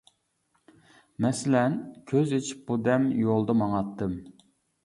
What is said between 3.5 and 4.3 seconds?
ماڭاتتىم.